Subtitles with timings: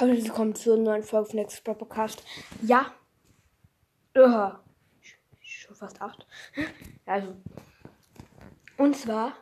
[0.00, 2.24] Hallo, willkommen zur neuen Folge von Next Pro Podcast.
[2.62, 2.94] Ja.
[4.16, 4.52] Uh,
[5.42, 6.26] schon fast acht.
[7.04, 7.36] Also.
[8.78, 9.34] Und zwar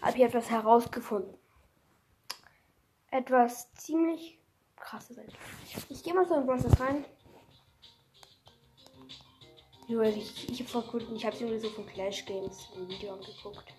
[0.00, 1.34] habe ich etwas herausgefunden.
[3.10, 4.38] Etwas ziemlich
[4.76, 5.18] krasses.
[5.88, 7.04] Ich gehe mal so in Process rein.
[9.88, 13.74] Ich, ich habe vor kurzem, ich habe irgendwie so von Clash Games ein Video angeguckt.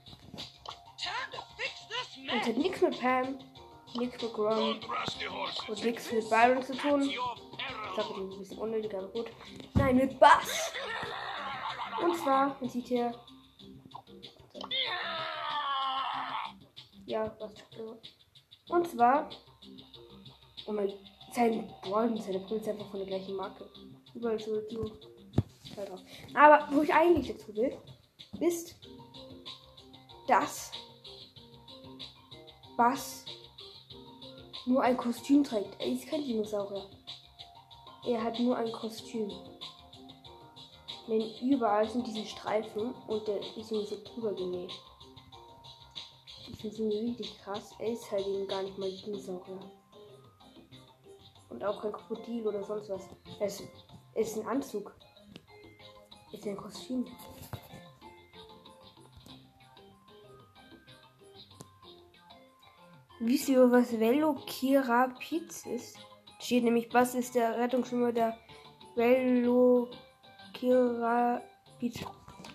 [2.29, 3.39] Und hat nichts mit Pam,
[3.96, 4.80] nichts mit Grom
[5.68, 7.02] und nichts mit Byron zu tun.
[7.02, 7.16] Ich
[7.93, 9.28] glaube, die ein bisschen unnötig, aber gut.
[9.74, 10.71] Nein, mit Bass.
[12.02, 13.14] Und zwar, man sieht hier.
[17.06, 17.54] Ja, was
[18.70, 19.30] Und zwar.
[20.68, 20.94] Oh mein,
[21.33, 23.69] sein Brawl und seine Brille ist einfach von der gleichen Marke.
[24.14, 24.83] Überall so, so
[25.75, 26.00] drauf.
[26.33, 27.78] Aber wo ich eigentlich dazu will,
[28.39, 28.75] ist,
[30.28, 30.71] dass
[32.78, 33.25] Bass
[34.69, 35.81] nur ein Kostüm trägt.
[35.81, 36.86] Er ist kein Dinosaurier.
[38.05, 39.31] Er hat nur ein Kostüm.
[41.07, 44.71] Denn überall sind diese Streifen und der ist nur so drüber genäht.
[46.47, 47.71] Ich finde ihn richtig krass.
[47.79, 49.59] Er ist halt eben gar nicht mal Dinosaurier.
[51.49, 53.09] Und auch kein Krokodil oder sonst was.
[53.39, 53.63] Er ist,
[54.13, 54.94] er ein Anzug.
[56.31, 57.05] Ist ein Kostüm.
[63.20, 65.98] Wisst ihr, was Velociraptor ist?
[66.39, 68.38] Steht nämlich, was ist der Rettungsschwimmer der
[68.95, 71.42] Velociraptor?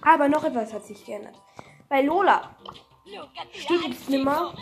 [0.00, 1.34] Aber noch etwas hat sich geändert.
[1.88, 2.56] Bei Lola
[3.52, 4.54] steht jetzt nimmer.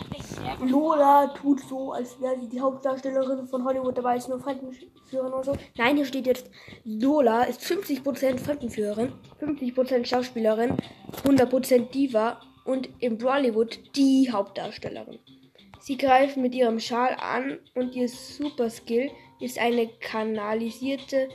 [0.59, 5.43] Lola tut so, als wäre sie die Hauptdarstellerin von Hollywood, dabei ist nur Fremdenführerin oder
[5.43, 5.55] so.
[5.77, 6.49] Nein, hier steht jetzt,
[6.83, 10.75] Lola ist 50% Fremdenführerin, 50% Schauspielerin,
[11.23, 15.19] 100% Diva und im Bollywood die Hauptdarstellerin.
[15.83, 21.27] Sie greift mit ihrem Schal an und ihr Super Skill ist eine kanalisierte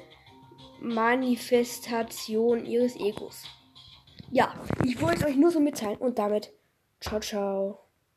[0.80, 3.44] Manifestation ihres Egos.
[4.30, 4.54] Ja,
[4.86, 6.50] ich wollte es euch nur so mitteilen und damit
[6.98, 7.87] ciao ciao.